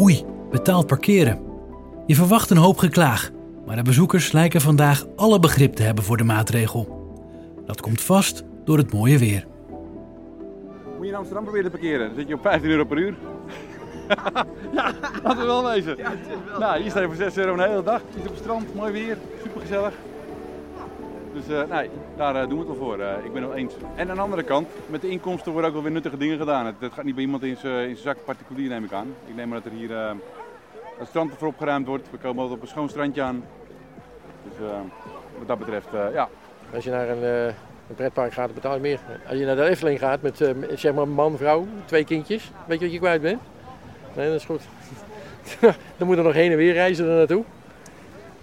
Oei, 0.00 0.24
betaald 0.50 0.86
parkeren. 0.86 1.40
Je 2.06 2.14
verwacht 2.14 2.50
een 2.50 2.56
hoop 2.56 2.78
geklaag, 2.78 3.30
maar 3.66 3.76
de 3.76 3.82
bezoekers 3.82 4.32
lijken 4.32 4.60
vandaag 4.60 5.06
alle 5.16 5.38
begrip 5.38 5.74
te 5.74 5.82
hebben 5.82 6.04
voor 6.04 6.16
de 6.16 6.24
maatregel. 6.24 7.12
Dat 7.66 7.80
komt 7.80 8.00
vast 8.00 8.44
door 8.64 8.78
het 8.78 8.92
mooie 8.92 9.18
weer. 9.18 9.46
Moet 10.96 11.04
je 11.04 11.08
in 11.08 11.14
Amsterdam 11.14 11.42
proberen 11.42 11.70
te 11.70 11.76
parkeren? 11.78 12.06
Dan 12.06 12.16
zit 12.16 12.28
je 12.28 12.34
op 12.34 12.40
15 12.42 12.70
euro 12.70 12.84
per 12.84 12.98
uur. 12.98 13.14
ja, 14.72 14.92
laten 15.22 15.40
we 15.40 15.46
wel 15.46 15.64
wezen. 15.64 15.96
Ja, 15.96 16.12
wel. 16.50 16.58
Nou, 16.58 16.80
hier 16.80 16.90
sta 16.90 17.00
je 17.00 17.06
voor 17.06 17.16
6 17.16 17.36
euro 17.36 17.52
een 17.52 17.68
hele 17.68 17.82
dag. 17.82 18.00
Je 18.00 18.16
zit 18.16 18.22
op 18.22 18.34
het 18.34 18.38
strand, 18.38 18.74
mooi 18.74 18.92
weer, 18.92 19.16
super 19.42 19.60
gezellig. 19.60 19.94
Dus 21.34 21.48
uh, 21.48 21.62
nee, 21.70 21.90
daar 22.16 22.34
uh, 22.34 22.48
doen 22.48 22.58
we 22.58 22.68
het 22.68 22.78
wel 22.78 22.88
voor. 22.88 22.98
Uh, 22.98 23.24
ik 23.24 23.32
ben 23.32 23.42
het 23.42 23.52
eens. 23.52 23.74
En 23.94 24.10
aan 24.10 24.16
de 24.16 24.22
andere 24.22 24.42
kant, 24.42 24.68
met 24.86 25.00
de 25.00 25.08
inkomsten 25.08 25.52
worden 25.52 25.68
ook 25.68 25.74
wel 25.74 25.84
weer 25.84 25.92
nuttige 25.92 26.16
dingen 26.16 26.38
gedaan. 26.38 26.66
Het, 26.66 26.74
het 26.78 26.92
gaat 26.92 27.04
niet 27.04 27.14
bij 27.14 27.24
iemand 27.24 27.42
in 27.42 27.56
zijn 27.56 27.96
zak 27.96 28.16
particulier, 28.24 28.68
neem 28.68 28.84
ik 28.84 28.92
aan. 28.92 29.14
Ik 29.26 29.34
neem 29.34 29.48
maar 29.48 29.62
dat 29.62 29.72
er 29.72 29.78
hier 29.78 29.90
het 30.98 31.08
strand 31.08 31.30
ervoor 31.30 31.48
opgeruimd 31.48 31.86
wordt. 31.86 32.10
We 32.10 32.16
komen 32.16 32.42
altijd 32.42 32.56
op 32.56 32.62
een 32.62 32.70
schoon 32.70 32.88
strandje 32.88 33.22
aan. 33.22 33.44
Dus 34.48 34.68
wat 35.38 35.48
dat 35.48 35.58
betreft, 35.58 35.88
ja. 36.12 36.28
Als 36.74 36.84
je 36.84 36.90
naar 36.90 37.08
een, 37.08 37.22
een 37.88 37.94
pretpark 37.94 38.32
gaat, 38.32 38.54
betaal 38.54 38.74
je 38.74 38.80
meer. 38.80 39.00
Als 39.28 39.38
je 39.38 39.44
naar 39.44 39.56
de 39.56 39.68
Efteling 39.68 39.98
gaat 39.98 40.22
met 40.22 40.44
zeg 40.74 40.94
maar 40.94 41.08
man, 41.08 41.36
vrouw, 41.36 41.66
twee 41.84 42.04
kindjes, 42.04 42.50
weet 42.66 42.78
je 42.78 42.84
wat 42.84 42.94
je 42.94 43.00
kwijt 43.00 43.22
bent? 43.22 43.40
Nee, 44.16 44.26
dat 44.26 44.36
is 44.36 44.44
goed. 44.44 44.62
Dan 45.96 46.06
moet 46.06 46.16
er 46.16 46.24
nog 46.24 46.32
heen 46.32 46.50
en 46.50 46.56
weer 46.56 46.72
reizen 46.72 47.08
er 47.08 47.16
naartoe. 47.16 47.44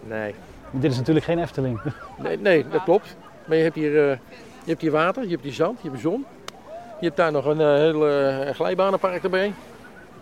Nee, 0.04 0.36
dit 0.72 0.92
is 0.92 0.98
natuurlijk 0.98 1.26
geen 1.26 1.40
Efteling. 1.40 1.82
Nee, 2.24 2.38
nee 2.38 2.68
dat 2.68 2.84
klopt. 2.84 3.16
Maar 3.46 3.58
je 3.58 3.64
hebt, 3.64 3.76
hier, 3.76 3.92
uh, 3.92 4.10
je 4.64 4.70
hebt 4.70 4.82
hier 4.82 4.92
water, 4.92 5.24
je 5.24 5.30
hebt 5.30 5.44
hier 5.44 5.54
zand, 5.54 5.80
je 5.82 5.90
hebt 5.90 6.02
zon. 6.02 6.26
Je 7.00 7.06
hebt 7.08 7.18
daar 7.18 7.32
nog 7.32 7.46
een 7.46 7.60
uh, 7.60 7.74
heel 7.74 8.10
uh, 8.10 8.50
glijbanenpark 8.50 9.24
erbij. 9.24 9.54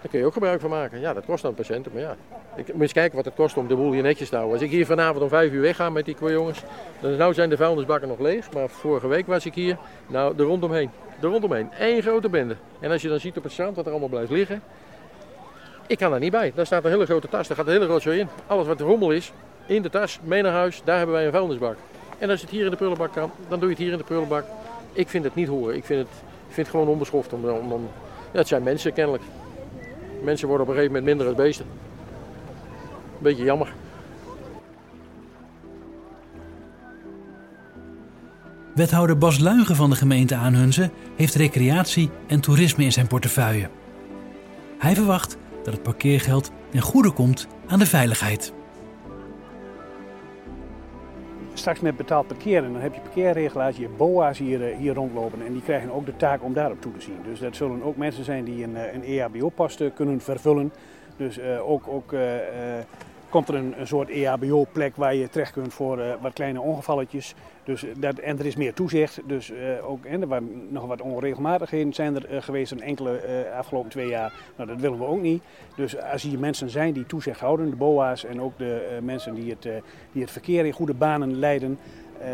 Daar 0.01 0.09
kun 0.09 0.19
je 0.19 0.25
ook 0.25 0.33
gebruik 0.33 0.61
van 0.61 0.69
maken. 0.69 0.99
Ja, 0.99 1.13
dat 1.13 1.25
kost 1.25 1.41
dan 1.41 1.53
patiënten, 1.53 1.91
maar 1.93 2.01
ja. 2.01 2.15
Ik 2.55 2.73
moet 2.73 2.81
eens 2.81 2.93
kijken 2.93 3.15
wat 3.15 3.25
het 3.25 3.33
kost 3.33 3.57
om 3.57 3.67
de 3.67 3.75
boel 3.75 3.91
hier 3.91 4.01
netjes 4.01 4.29
te 4.29 4.35
houden. 4.35 4.57
Als 4.57 4.65
ik 4.65 4.71
hier 4.71 4.85
vanavond 4.85 5.23
om 5.23 5.29
5 5.29 5.51
uur 5.51 5.61
wegga 5.61 5.89
met 5.89 6.05
die 6.05 6.15
jongens, 6.19 6.63
dan 6.99 7.15
nou 7.15 7.33
zijn 7.33 7.49
de 7.49 7.57
vuilnisbakken 7.57 8.07
nog 8.07 8.19
leeg. 8.19 8.51
Maar 8.51 8.69
vorige 8.69 9.07
week 9.07 9.27
was 9.27 9.45
ik 9.45 9.53
hier, 9.53 9.77
nou, 10.07 10.37
er 10.37 10.43
rondomheen. 10.43 10.89
Er 11.21 11.29
rondomheen. 11.29 11.69
Eén 11.79 12.01
grote 12.01 12.29
bende. 12.29 12.55
En 12.79 12.91
als 12.91 13.01
je 13.01 13.09
dan 13.09 13.19
ziet 13.19 13.37
op 13.37 13.43
het 13.43 13.51
strand 13.51 13.75
wat 13.75 13.85
er 13.85 13.91
allemaal 13.91 14.09
blijft 14.09 14.31
liggen. 14.31 14.61
Ik 15.87 15.97
kan 15.97 16.11
daar 16.11 16.19
niet 16.19 16.31
bij. 16.31 16.51
Daar 16.55 16.65
staat 16.65 16.83
een 16.83 16.91
hele 16.91 17.05
grote 17.05 17.27
tas, 17.27 17.47
daar 17.47 17.57
gaat 17.57 17.65
een 17.65 17.71
hele 17.71 17.85
rotzooi 17.85 18.19
in. 18.19 18.27
Alles 18.47 18.67
wat 18.67 18.79
rommel 18.79 19.11
is, 19.11 19.31
in 19.69 19.81
de 19.81 19.89
tas, 19.89 20.19
mee 20.23 20.41
naar 20.41 20.51
huis, 20.51 20.81
daar 20.83 20.97
hebben 20.97 21.15
wij 21.15 21.25
een 21.25 21.31
vuilnisbak. 21.31 21.77
En 22.17 22.29
als 22.29 22.41
het 22.41 22.49
hier 22.49 22.63
in 22.65 22.69
de 22.69 22.75
prullenbak 22.75 23.13
kan, 23.13 23.31
dan 23.47 23.59
doe 23.59 23.69
je 23.69 23.75
het 23.75 23.83
hier 23.83 23.91
in 23.91 23.97
de 23.97 24.03
prullenbak. 24.03 24.45
Ik 24.93 25.09
vind 25.09 25.23
het 25.23 25.35
niet 25.35 25.47
horen. 25.47 25.75
Ik 25.75 25.85
vind 25.85 26.07
het, 26.07 26.57
ik 26.57 26.67
gewoon 26.67 26.87
onbeschoft. 26.87 27.33
Om, 27.33 27.45
om, 27.45 27.71
om, 27.71 27.89
ja, 28.31 28.39
het 28.39 28.47
zijn 28.47 28.63
mensen 28.63 28.93
kennelijk. 28.93 29.23
Mensen 30.23 30.47
worden 30.47 30.67
op 30.67 30.71
een 30.73 30.79
gegeven 30.79 30.99
moment 30.99 31.05
minder 31.05 31.27
als 31.27 31.45
beesten. 31.45 31.65
Beetje 33.17 33.43
jammer. 33.43 33.73
Wethouder 38.75 39.17
Bas 39.17 39.39
Luigen 39.39 39.75
van 39.75 39.89
de 39.89 39.95
gemeente 39.95 40.35
Aanhunzen 40.35 40.91
heeft 41.15 41.35
recreatie 41.35 42.09
en 42.27 42.39
toerisme 42.39 42.83
in 42.83 42.91
zijn 42.91 43.07
portefeuille. 43.07 43.69
Hij 44.77 44.95
verwacht 44.95 45.37
dat 45.63 45.73
het 45.73 45.83
parkeergeld 45.83 46.51
ten 46.69 46.81
goede 46.81 47.11
komt 47.11 47.47
aan 47.67 47.79
de 47.79 47.85
veiligheid 47.85 48.53
straks 51.75 51.89
met 51.89 51.97
betaald 51.97 52.27
parkeren, 52.27 52.73
dan 52.73 52.81
heb 52.81 52.93
je 52.93 53.01
parkeerregelaars, 53.01 53.77
je 53.77 53.89
BOA's 53.97 54.37
hier, 54.37 54.69
eh, 54.69 54.77
hier 54.77 54.93
rondlopen 54.93 55.45
en 55.45 55.53
die 55.53 55.61
krijgen 55.61 55.91
ook 55.91 56.05
de 56.05 56.15
taak 56.15 56.43
om 56.43 56.53
daarop 56.53 56.81
toe 56.81 56.91
te 56.91 57.01
zien. 57.01 57.17
Dus 57.23 57.39
dat 57.39 57.55
zullen 57.55 57.83
ook 57.83 57.97
mensen 57.97 58.23
zijn 58.23 58.43
die 58.43 58.63
een, 58.63 58.75
eh, 58.75 58.93
een 58.93 59.03
EHBO-pas 59.03 59.77
kunnen 59.93 60.21
vervullen. 60.21 60.71
Dus 61.17 61.39
ook, 61.41 61.87
ook 61.87 62.13
komt 63.29 63.47
er 63.49 63.55
een, 63.55 63.75
soort 63.83 64.09
EHBO-plek 64.09 64.95
waar 64.95 65.15
je 65.15 65.29
terecht 65.29 65.51
kunt 65.51 65.73
voor 65.73 66.17
wat 66.21 66.33
kleine 66.33 66.61
ongevalletjes. 66.61 67.35
Dus 67.63 67.85
dat, 67.97 68.17
en 68.17 68.39
er 68.39 68.45
is 68.45 68.55
meer 68.55 68.73
toezicht. 68.73 69.21
Dus 69.25 69.51
ook, 69.81 70.05
en 70.05 70.21
er 70.21 70.27
waren 70.27 70.67
nog 70.69 70.85
wat 70.85 71.01
onregelmatigheden 71.01 71.93
zijn 71.93 72.15
er 72.15 72.43
geweest 72.43 72.71
in 72.71 72.81
enkele 72.81 73.47
afgelopen 73.57 73.89
twee 73.89 74.07
jaar. 74.07 74.33
Nou, 74.55 74.69
dat 74.69 74.79
willen 74.79 74.97
we 74.97 75.05
ook 75.05 75.21
niet. 75.21 75.43
Dus 75.75 76.01
als 76.01 76.21
hier 76.21 76.39
mensen 76.39 76.69
zijn 76.69 76.93
die 76.93 77.05
toezicht 77.05 77.39
houden, 77.39 77.69
de 77.69 77.75
BOA's 77.75 78.25
en 78.25 78.41
ook 78.41 78.57
de 78.57 78.99
mensen 79.01 79.33
die 79.33 79.49
het, 79.49 79.69
die 80.11 80.21
het 80.21 80.31
verkeer 80.31 80.65
in 80.65 80.71
goede 80.71 80.93
banen 80.93 81.39
leiden, 81.39 81.79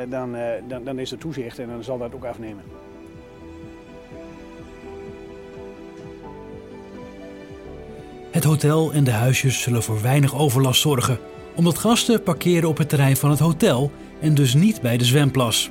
dan, 0.10 0.36
dan, 0.68 0.84
dan 0.84 1.00
is 1.00 1.12
er 1.12 1.18
toezicht 1.18 1.60
en 1.60 1.68
dan 1.68 1.84
zal 1.84 1.98
dat 1.98 2.16
ook 2.16 2.26
afnemen. 2.26 2.64
Hotel 8.46 8.94
en 8.94 9.04
de 9.04 9.12
huisjes 9.12 9.62
zullen 9.62 9.84
voor 9.84 10.02
weinig 10.02 10.36
overlast 10.36 10.82
zorgen, 10.82 11.20
omdat 11.56 11.78
gasten 11.78 12.24
parkeren 12.24 12.70
op 12.70 12.78
het 12.78 12.90
terrein 12.90 13.18
van 13.18 13.30
het 13.30 13.40
hotel 13.40 13.92
en 14.22 14.34
dus 14.34 14.54
niet 14.54 14.82
bij 14.82 14.98
de 14.98 15.06
zwemplas. 15.06 15.70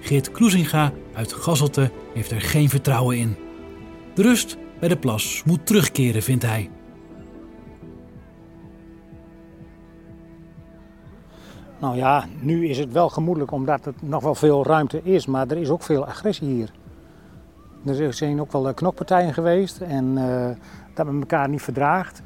Geert 0.00 0.30
Kloesinga 0.30 0.92
uit 1.14 1.32
Gasselte 1.32 1.90
heeft 2.14 2.30
er 2.30 2.40
geen 2.40 2.68
vertrouwen 2.68 3.18
in. 3.18 3.36
De 4.14 4.22
rust 4.22 4.56
bij 4.80 4.88
de 4.88 4.96
plas 4.96 5.42
moet 5.44 5.66
terugkeren, 5.66 6.22
vindt 6.22 6.44
hij. 6.44 6.70
Nou 11.80 11.96
ja, 11.96 12.24
nu 12.40 12.68
is 12.68 12.78
het 12.78 12.92
wel 12.92 13.08
gemoedelijk 13.08 13.52
omdat 13.52 13.84
het 13.84 14.02
nog 14.02 14.22
wel 14.22 14.34
veel 14.34 14.64
ruimte 14.64 15.02
is, 15.02 15.26
maar 15.26 15.46
er 15.46 15.56
is 15.56 15.68
ook 15.68 15.82
veel 15.82 16.06
agressie 16.06 16.48
hier. 16.48 16.70
Er 17.84 18.12
zijn 18.12 18.40
ook 18.40 18.52
wel 18.52 18.74
knokpartijen 18.74 19.34
geweest 19.34 19.80
en 19.80 20.16
uh, 20.16 20.50
dat 20.98 21.06
men 21.06 21.20
elkaar 21.20 21.48
niet 21.48 21.62
verdraagt. 21.62 22.22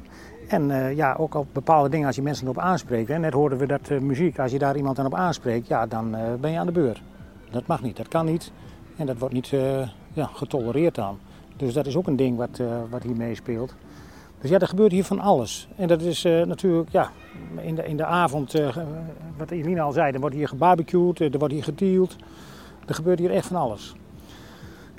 En 0.47 0.69
uh, 0.69 0.95
ja, 0.95 1.13
ook 1.13 1.35
op 1.35 1.47
bepaalde 1.51 1.89
dingen 1.89 2.07
als 2.07 2.15
je 2.15 2.21
mensen 2.21 2.45
erop 2.45 2.59
aanspreekt. 2.59 3.07
Hè. 3.07 3.17
Net 3.17 3.33
hoorden 3.33 3.57
we 3.57 3.67
dat 3.67 3.89
uh, 3.89 3.99
muziek, 3.99 4.39
als 4.39 4.51
je 4.51 4.59
daar 4.59 4.75
iemand 4.77 4.99
aan 4.99 5.05
op 5.05 5.15
aanspreekt, 5.15 5.67
ja, 5.67 5.85
dan 5.85 6.15
uh, 6.15 6.21
ben 6.39 6.51
je 6.51 6.59
aan 6.59 6.65
de 6.65 6.71
beurt. 6.71 7.01
Dat 7.51 7.67
mag 7.67 7.81
niet, 7.81 7.97
dat 7.97 8.07
kan 8.07 8.25
niet. 8.25 8.51
En 8.97 9.05
dat 9.05 9.17
wordt 9.17 9.33
niet 9.33 9.49
ja, 10.13 10.29
getolereerd 10.33 10.95
dan. 10.95 11.17
Dus 11.57 11.73
dat 11.73 11.85
is 11.85 11.95
ook 11.95 12.07
een 12.07 12.15
ding 12.15 12.37
wat, 12.37 12.61
wat 12.89 13.03
hier 13.03 13.15
meespeelt. 13.15 13.75
Dus 14.41 14.49
ja, 14.49 14.59
er 14.59 14.67
gebeurt 14.67 14.91
hier 14.91 15.03
van 15.03 15.19
alles. 15.19 15.67
En 15.75 15.87
dat 15.87 16.01
is 16.01 16.23
natuurlijk, 16.23 16.89
ja, 16.89 17.09
in 17.61 17.75
de, 17.75 17.85
in 17.85 17.97
de 17.97 18.05
avond, 18.05 18.53
wat 19.37 19.51
Elina 19.51 19.81
al 19.81 19.91
zei, 19.91 20.13
er 20.13 20.19
wordt 20.19 20.35
hier 20.35 20.47
gebarbecued, 20.47 21.19
er 21.19 21.37
wordt 21.37 21.53
hier 21.53 21.63
gedeeld. 21.63 22.15
Er 22.85 22.95
gebeurt 22.95 23.19
hier 23.19 23.31
echt 23.31 23.47
van 23.47 23.55
alles. 23.55 23.95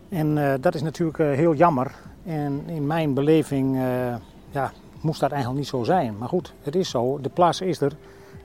En 0.09 0.59
dat 0.61 0.75
is 0.75 0.83
natuurlijk 0.83 1.19
heel 1.19 1.55
jammer. 1.55 1.95
En 2.25 2.63
in 2.67 2.87
mijn 2.87 3.15
beleving 3.15 3.77
uh, 3.77 4.15
ja, 4.51 4.73
moest 5.01 5.21
dat 5.21 5.31
eigenlijk 5.31 5.61
niet 5.61 5.71
zo 5.71 5.83
zijn. 5.83 6.19
Maar 6.19 6.29
goed, 6.29 6.55
het 6.63 6.75
is 6.75 6.91
zo. 6.91 7.19
De 7.21 7.29
plaats 7.29 7.61
is 7.61 7.81
er. 7.81 7.93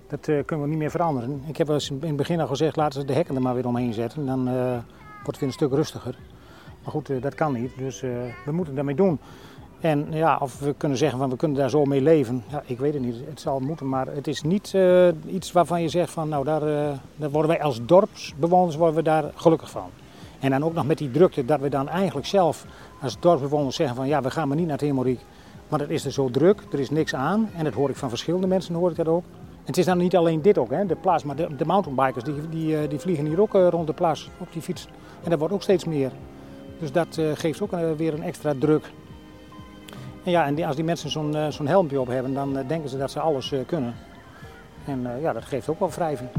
Dat 0.07 0.27
uh, 0.27 0.43
kunnen 0.45 0.65
we 0.65 0.71
niet 0.71 0.79
meer 0.79 0.91
veranderen. 0.91 1.43
Ik 1.45 1.57
heb 1.57 1.69
in 1.69 2.00
het 2.01 2.15
begin 2.15 2.39
al 2.39 2.48
gezegd, 2.48 2.75
laten 2.75 3.00
ze 3.01 3.07
de 3.07 3.13
hekken 3.13 3.36
er 3.36 3.41
maar 3.41 3.53
weer 3.53 3.67
omheen 3.67 3.93
zetten. 3.93 4.25
Dan 4.25 4.48
uh, 4.48 4.53
wordt 4.53 5.25
het 5.25 5.39
weer 5.39 5.48
een 5.48 5.53
stuk 5.53 5.71
rustiger. 5.71 6.17
Maar 6.83 6.91
goed, 6.91 7.21
dat 7.21 7.36
kan 7.36 7.53
niet. 7.53 7.71
Dus 7.77 8.01
we 8.45 8.51
moeten 8.51 8.75
daarmee 8.75 8.95
doen. 8.95 9.19
En 9.79 10.07
ja, 10.12 10.38
of 10.41 10.59
we 10.59 10.74
kunnen 10.77 10.98
zeggen 10.98 11.19
van 11.19 11.29
we 11.29 11.36
kunnen 11.36 11.57
daar 11.57 11.69
zo 11.69 11.86
mee 11.86 12.01
leven. 12.01 12.43
Ja, 12.50 12.63
ik 12.65 12.79
weet 12.79 12.93
het 12.93 13.03
niet. 13.03 13.15
Het 13.29 13.39
zal 13.39 13.59
moeten, 13.59 13.89
maar 13.89 14.07
het 14.07 14.27
is 14.27 14.41
niet 14.41 14.77
iets 15.27 15.51
waarvan 15.51 15.81
je 15.81 15.89
zegt 15.89 16.12
van 16.12 16.29
nou 16.29 16.43
daar, 16.43 16.59
daar 17.15 17.29
worden 17.29 17.51
wij 17.51 17.62
als 17.62 17.86
dorpsbewoners 17.86 18.75
worden 18.75 18.95
we 18.95 19.01
daar 19.01 19.31
gelukkig 19.36 19.69
van. 19.69 19.89
En 20.39 20.50
dan 20.50 20.63
ook 20.63 20.74
nog 20.74 20.86
met 20.86 20.98
die 20.98 21.12
drukte 21.12 21.46
dat 21.46 21.60
we 21.60 21.69
dan 21.69 21.89
eigenlijk 21.89 22.27
zelf 22.27 22.65
als 23.01 23.19
dorpsbewoners 23.19 23.75
zeggen 23.75 23.96
van 23.96 24.08
ja, 24.08 24.22
we 24.22 24.31
gaan 24.31 24.48
maar 24.48 24.58
niet 24.58 24.67
naar 24.67 24.77
het 24.77 24.86
Hemoriek. 24.86 25.19
Maar 25.67 25.79
het 25.79 25.89
is 25.89 26.05
er 26.05 26.12
zo 26.12 26.29
druk, 26.29 26.63
er 26.72 26.79
is 26.79 26.89
niks 26.89 27.15
aan. 27.15 27.50
En 27.55 27.63
dat 27.63 27.74
hoor 27.74 27.89
ik 27.89 27.96
van 27.96 28.10
verschillende 28.10 28.48
mensen, 28.48 28.75
hoor 28.75 28.89
ik 28.89 28.96
dat 28.96 29.08
ook. 29.08 29.24
En 29.50 29.65
het 29.65 29.77
is 29.77 29.86
dan 29.86 29.98
niet 29.98 30.15
alleen 30.15 30.41
dit 30.41 30.58
ook, 30.58 30.69
hè, 30.69 30.86
de 30.86 30.96
plaats, 30.96 31.24
maar 31.24 31.36
de, 31.36 31.65
mountainbikers 31.65 32.24
die, 32.24 32.50
die, 32.50 32.77
eh, 32.77 32.89
die, 32.89 33.00
vliegen 33.00 33.25
hier 33.25 33.41
ook 33.41 33.55
eh, 33.55 33.67
rond 33.69 33.88
de 33.88 33.93
plaats 33.93 34.29
op 34.38 34.53
die 34.53 34.62
fiets. 34.62 34.88
En 35.24 35.29
dat 35.29 35.39
wordt 35.39 35.53
ook 35.53 35.62
steeds 35.62 35.86
meer. 35.86 36.12
Dus 36.79 36.91
dat 36.91 37.17
uh, 37.17 37.31
geeft 37.34 37.62
ook 37.62 37.72
weer 37.98 38.13
een 38.13 38.24
extra 38.24 38.53
druk. 38.60 38.91
En 40.24 40.31
ja, 40.31 40.46
en 40.46 40.63
als 40.63 40.75
die 40.75 40.86
mensen 40.86 41.10
zo'n 41.10 41.36
zo'n 41.50 41.67
helmpje 41.67 42.00
op 42.00 42.08
hebben, 42.08 42.34
dan 42.34 42.53
denken 42.67 42.89
ze 42.89 42.98
dat 42.98 43.12
ze 43.12 43.19
alles 43.19 43.53
kunnen. 43.65 43.93
En 44.86 45.08
ja, 45.22 45.34
dat 45.34 45.46
geeft 45.46 45.69
ook 45.69 45.79
wel 45.79 45.89
wrijving. 45.89 46.29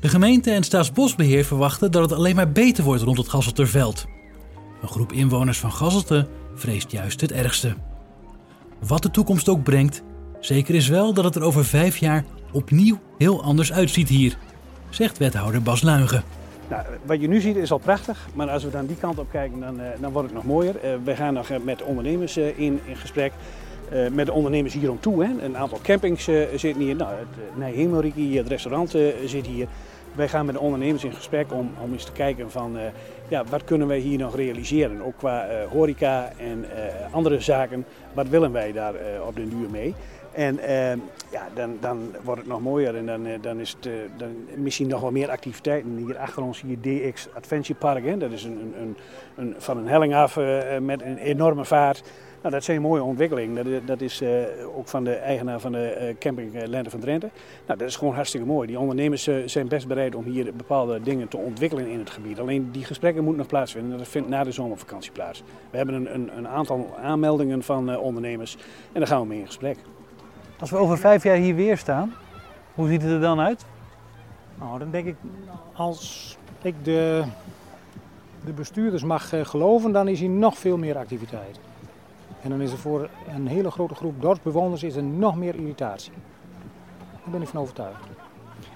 De 0.00 0.08
gemeente 0.08 0.50
en 0.50 0.62
Staatsbosbeheer 0.62 1.44
verwachten 1.44 1.90
dat 1.90 2.02
het 2.02 2.18
alleen 2.18 2.36
maar 2.36 2.52
beter 2.52 2.84
wordt 2.84 3.02
rond 3.02 3.18
het 3.18 3.28
Gasselterveld. 3.28 4.06
Een 4.82 4.88
groep 4.88 5.12
inwoners 5.12 5.58
van 5.58 5.72
Gasselte 5.72 6.28
vreest 6.54 6.90
juist 6.90 7.20
het 7.20 7.32
ergste. 7.32 7.74
Wat 8.86 9.02
de 9.02 9.10
toekomst 9.10 9.48
ook 9.48 9.62
brengt, 9.62 10.02
zeker 10.40 10.74
is 10.74 10.88
wel 10.88 11.14
dat 11.14 11.24
het 11.24 11.34
er 11.34 11.42
over 11.42 11.64
vijf 11.64 11.96
jaar 11.96 12.24
opnieuw 12.52 12.98
heel 13.18 13.42
anders 13.42 13.72
uitziet 13.72 14.08
hier, 14.08 14.38
zegt 14.90 15.18
wethouder 15.18 15.62
Bas 15.62 15.82
Luigen. 15.82 16.22
Nou, 16.68 16.84
wat 17.04 17.20
je 17.20 17.28
nu 17.28 17.40
ziet 17.40 17.56
is 17.56 17.72
al 17.72 17.78
prachtig, 17.78 18.28
maar 18.34 18.50
als 18.50 18.64
we 18.64 18.70
dan 18.70 18.86
die 18.86 18.96
kant 18.96 19.18
op 19.18 19.30
kijken, 19.30 19.60
dan, 19.60 19.80
uh, 19.80 19.86
dan 20.00 20.12
wordt 20.12 20.28
het 20.28 20.36
nog 20.36 20.46
mooier. 20.46 20.74
Uh, 20.84 20.90
wij 21.04 21.16
gaan 21.16 21.34
nog 21.34 21.48
met 21.64 21.82
ondernemers 21.82 22.36
in 22.36 22.80
gesprek. 22.94 23.32
Met 24.12 24.26
de 24.26 24.32
ondernemers 24.32 24.74
hier 24.74 24.90
om 24.90 25.00
toe. 25.00 25.24
Hè. 25.24 25.44
Een 25.44 25.56
aantal 25.56 25.78
campings 25.82 26.24
zitten 26.54 26.82
hier. 26.82 26.96
Nou, 26.96 27.10
het 27.10 27.58
Nijhemelriki, 27.58 28.36
het 28.36 28.48
restaurant 28.48 28.90
zit 29.24 29.46
hier. 29.46 29.66
Wij 30.14 30.28
gaan 30.28 30.46
met 30.46 30.54
de 30.54 30.60
ondernemers 30.60 31.04
in 31.04 31.12
gesprek 31.12 31.52
om, 31.52 31.70
om 31.82 31.92
eens 31.92 32.04
te 32.04 32.12
kijken 32.12 32.50
van 32.50 32.76
ja, 33.28 33.44
wat 33.50 33.64
kunnen 33.64 33.88
wij 33.88 33.98
hier 33.98 34.18
nog 34.18 34.36
realiseren. 34.36 35.02
Ook 35.02 35.16
qua 35.16 35.46
horeca 35.70 36.32
en 36.36 36.64
andere 37.10 37.40
zaken. 37.40 37.84
Wat 38.12 38.28
willen 38.28 38.52
wij 38.52 38.72
daar 38.72 38.94
op 39.26 39.36
den 39.36 39.48
duur 39.48 39.70
mee? 39.70 39.94
En 40.38 40.56
uh, 40.56 40.90
ja, 41.30 41.48
dan, 41.54 41.76
dan 41.80 42.14
wordt 42.22 42.40
het 42.40 42.50
nog 42.50 42.60
mooier 42.60 42.96
en 42.96 43.06
dan, 43.06 43.26
uh, 43.26 43.32
dan 43.40 43.60
is 43.60 43.70
het 43.70 43.86
uh, 43.86 43.92
dan 44.16 44.28
misschien 44.54 44.88
nog 44.88 45.00
wel 45.00 45.10
meer 45.10 45.30
activiteiten. 45.30 45.96
Hier 45.96 46.18
achter 46.18 46.42
ons 46.42 46.62
je 46.66 46.80
DX 46.80 47.28
Adventure 47.34 47.78
Park. 47.78 48.04
Hè. 48.04 48.16
Dat 48.16 48.32
is 48.32 48.44
een, 48.44 48.74
een, 48.80 48.96
een, 49.36 49.54
van 49.58 49.76
een 49.76 49.88
helling 49.88 50.14
af 50.14 50.36
eh, 50.36 50.78
met 50.80 51.02
een 51.02 51.16
enorme 51.16 51.64
vaart. 51.64 52.02
Nou, 52.40 52.54
dat 52.54 52.64
zijn 52.64 52.80
mooie 52.80 53.02
ontwikkelingen. 53.02 53.64
Dat, 53.64 53.86
dat 53.86 54.00
is 54.00 54.22
ook 54.76 54.88
van 54.88 55.04
de 55.04 55.14
eigenaar 55.14 55.60
van 55.60 55.72
de 55.72 56.16
camping 56.18 56.66
Lente 56.66 56.90
van 56.90 57.00
Drenthe. 57.00 57.30
Nou, 57.66 57.78
dat 57.78 57.88
is 57.88 57.96
gewoon 57.96 58.14
hartstikke 58.14 58.46
mooi. 58.46 58.66
Die 58.66 58.78
ondernemers 58.78 59.28
zijn 59.44 59.68
best 59.68 59.86
bereid 59.86 60.14
om 60.14 60.24
hier 60.24 60.54
bepaalde 60.54 61.00
dingen 61.00 61.28
te 61.28 61.36
ontwikkelen 61.36 61.88
in 61.88 61.98
het 61.98 62.10
gebied. 62.10 62.40
Alleen 62.40 62.70
die 62.70 62.84
gesprekken 62.84 63.22
moeten 63.22 63.40
nog 63.40 63.50
plaatsvinden. 63.50 63.98
Dat 63.98 64.08
vindt 64.08 64.28
na 64.28 64.44
de 64.44 64.52
zomervakantie 64.52 65.12
plaats. 65.12 65.42
We 65.70 65.76
hebben 65.76 65.94
een, 65.94 66.14
een, 66.14 66.36
een 66.36 66.48
aantal 66.48 66.96
aanmeldingen 67.02 67.62
van 67.62 67.98
ondernemers 67.98 68.56
en 68.92 69.00
daar 69.00 69.06
gaan 69.06 69.20
we 69.20 69.26
mee 69.26 69.38
in 69.38 69.46
gesprek. 69.46 69.78
Als 70.58 70.70
we 70.70 70.76
over 70.76 70.98
vijf 70.98 71.22
jaar 71.22 71.36
hier 71.36 71.54
weer 71.54 71.78
staan, 71.78 72.14
hoe 72.74 72.88
ziet 72.88 73.02
het 73.02 73.10
er 73.10 73.20
dan 73.20 73.40
uit? 73.40 73.64
Nou, 74.58 74.78
dan 74.78 74.90
denk 74.90 75.06
ik, 75.06 75.16
als 75.72 76.36
ik 76.62 76.74
de, 76.82 77.24
de 78.44 78.52
bestuurders 78.52 79.02
mag 79.02 79.32
eh, 79.32 79.44
geloven, 79.44 79.92
dan 79.92 80.08
is 80.08 80.20
hier 80.20 80.28
nog 80.28 80.58
veel 80.58 80.76
meer 80.76 80.96
activiteit. 80.96 81.58
En 82.42 82.50
dan 82.50 82.60
is 82.60 82.72
er 82.72 82.78
voor 82.78 83.08
een 83.28 83.46
hele 83.46 83.70
grote 83.70 83.94
groep 83.94 84.22
dorpsbewoners 84.22 84.82
is 84.82 84.96
er 84.96 85.02
nog 85.02 85.36
meer 85.36 85.54
irritatie. 85.54 86.12
Daar 87.22 87.30
ben 87.30 87.42
ik 87.42 87.48
van 87.48 87.60
overtuigd. 87.60 88.06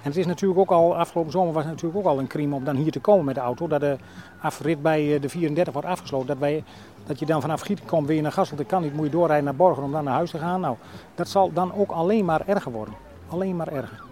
En 0.02 0.08
het 0.08 0.16
is 0.16 0.26
natuurlijk 0.26 0.60
ook 0.60 0.70
al, 0.70 0.96
afgelopen 0.96 1.32
zomer 1.32 1.52
was 1.52 1.62
het 1.62 1.72
natuurlijk 1.72 2.06
ook 2.06 2.12
al 2.12 2.18
een 2.18 2.26
crime 2.26 2.54
om 2.54 2.64
dan 2.64 2.76
hier 2.76 2.92
te 2.92 3.00
komen 3.00 3.24
met 3.24 3.34
de 3.34 3.40
auto. 3.40 3.66
Dat 3.66 3.80
de 3.80 3.96
afrit 4.40 4.82
bij 4.82 5.14
eh, 5.14 5.20
de 5.20 5.28
34 5.28 5.72
wordt 5.72 5.88
afgesloten. 5.88 6.26
Dat, 6.26 6.38
wij, 6.38 6.64
dat 7.06 7.18
je 7.18 7.26
dan 7.26 7.40
vanaf 7.40 7.60
Gieten 7.60 7.86
komt, 7.86 8.06
weer 8.06 8.22
naar 8.22 8.32
Gassel, 8.32 8.56
dat 8.56 8.66
kan 8.66 8.82
niet, 8.82 8.94
moet 8.94 9.04
je 9.04 9.10
doorrijden 9.10 9.44
naar 9.44 9.54
Borgen 9.54 9.82
om 9.82 9.92
dan 9.92 10.04
naar 10.04 10.14
huis 10.14 10.30
te 10.30 10.38
gaan. 10.38 10.60
Nou, 10.60 10.76
dat 11.14 11.28
zal 11.28 11.52
dan 11.52 11.74
ook 11.74 11.90
alleen 11.90 12.24
maar 12.24 12.42
erger 12.46 12.72
worden. 12.72 12.94
Alleen 13.28 13.56
maar 13.56 13.68
erger. 13.68 14.02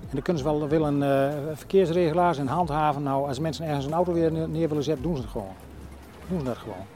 En 0.00 0.10
dan 0.10 0.22
kunnen 0.22 0.42
ze 0.42 0.48
wel 0.48 0.68
willen 0.68 1.02
uh, 1.02 1.32
verkeersregelaars 1.54 2.38
en 2.38 2.46
handhaven. 2.46 3.02
Nou, 3.02 3.28
als 3.28 3.38
mensen 3.38 3.66
ergens 3.66 3.86
een 3.86 3.92
auto 3.92 4.12
weer 4.12 4.32
neer 4.32 4.68
willen 4.68 4.84
zetten, 4.84 5.02
doen 5.02 5.16
ze 5.16 5.22
het 5.22 5.30
gewoon. 5.30 5.54
Doen 6.28 6.38
ze 6.38 6.44
dat 6.44 6.56
gewoon. 6.56 6.93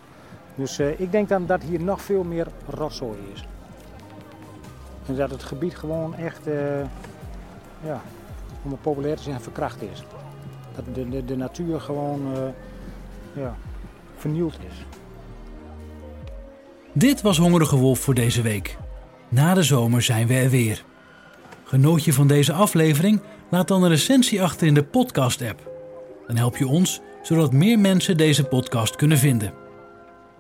Dus 0.59 0.79
uh, 0.79 1.01
ik 1.01 1.13
denk 1.13 1.29
dan 1.29 1.47
dat 1.47 1.63
hier 1.63 1.81
nog 1.81 2.03
veel 2.03 2.25
meer 2.25 2.47
rotzooi 2.69 3.19
is. 3.35 3.45
En 5.07 5.17
dat 5.17 5.31
het 5.31 5.43
gebied 5.43 5.77
gewoon 5.77 6.15
echt, 6.15 6.49
uh, 6.49 6.55
ja, 7.85 8.03
om 8.63 8.71
het 8.71 8.81
populair 8.81 9.17
te 9.17 9.23
zeggen, 9.23 9.43
verkracht 9.43 9.83
is. 9.83 10.03
Dat 10.75 10.85
de, 10.95 11.25
de, 11.25 11.37
natuur 11.37 11.81
gewoon 11.81 12.21
uh, 12.33 12.39
ja, 13.43 13.57
vernieuwd 14.17 14.59
is. 14.69 14.85
Dit 16.93 17.23
was 17.23 17.39
Hongerige 17.39 17.77
Wolf 17.77 17.99
voor 17.99 18.15
deze 18.15 18.43
week. 18.43 18.77
Na 19.29 19.55
de 19.55 19.63
zomer 19.63 20.03
zijn 20.03 20.27
we 20.27 20.35
er 20.35 20.51
weer. 20.51 20.85
Genoot 21.65 22.05
je 22.05 22.13
van 22.13 22.27
deze 22.27 22.53
aflevering? 22.53 23.21
Laat 23.49 23.69
dan 23.69 23.83
een 23.83 23.89
recensie 23.89 24.43
achter 24.43 24.67
in 24.67 24.75
de 24.75 24.85
podcast-app. 24.85 25.71
Dan 26.27 26.37
help 26.37 26.57
je 26.57 26.67
ons 26.67 27.01
zodat 27.23 27.53
meer 27.53 27.79
mensen 27.79 28.17
deze 28.17 28.45
podcast 28.45 28.97
kunnen 28.97 29.19
vinden. 29.19 29.68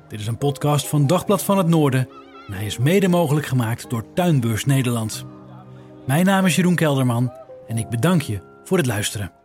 Dit 0.08 0.20
is 0.20 0.26
een 0.26 0.38
podcast 0.38 0.88
van 0.88 1.06
Dagblad 1.06 1.42
van 1.42 1.58
het 1.58 1.66
Noorden 1.66 2.08
en 2.46 2.52
hij 2.52 2.66
is 2.66 2.78
mede 2.78 3.08
mogelijk 3.08 3.46
gemaakt 3.46 3.90
door 3.90 4.12
Tuinbeurs 4.14 4.64
Nederland. 4.64 5.24
Mijn 6.06 6.24
naam 6.24 6.46
is 6.46 6.56
Jeroen 6.56 6.74
Kelderman 6.74 7.32
en 7.66 7.78
ik 7.78 7.88
bedank 7.88 8.22
je 8.22 8.40
voor 8.64 8.76
het 8.76 8.86
luisteren. 8.86 9.37